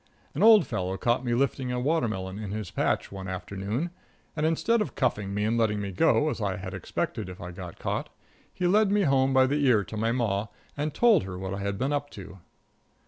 An 0.33 0.41
old 0.41 0.65
fellow 0.65 0.97
caught 0.97 1.23
me 1.23 1.35
lifting 1.35 1.71
a 1.71 1.79
watermelon 1.79 2.39
in 2.39 2.49
his 2.49 2.71
patch, 2.71 3.11
one 3.11 3.27
afternoon, 3.27 3.91
and 4.35 4.47
instead 4.47 4.81
of 4.81 4.95
cuffing 4.95 5.31
me 5.31 5.43
and 5.43 5.59
letting 5.59 5.79
me 5.79 5.91
go, 5.91 6.29
as 6.31 6.41
I 6.41 6.57
had 6.57 6.73
expected 6.73 7.29
if 7.29 7.39
I 7.39 7.51
got 7.51 7.77
caught, 7.77 8.09
he 8.51 8.65
led 8.65 8.89
me 8.89 9.03
home 9.03 9.31
by 9.31 9.45
the 9.45 9.63
ear 9.63 9.83
to 9.83 9.97
my 9.97 10.11
ma, 10.11 10.47
and 10.75 10.91
told 10.95 11.21
her 11.21 11.37
what 11.37 11.53
I 11.53 11.59
had 11.59 11.77
been 11.77 11.93
up 11.93 12.09
to. 12.17 12.39